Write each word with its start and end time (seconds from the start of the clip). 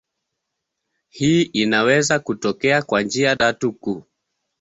Hii 1.09 1.41
inaweza 1.41 2.19
kutokea 2.19 2.81
kwa 2.81 3.01
njia 3.01 3.35
tatu 3.35 3.73
kuu. 3.73 4.03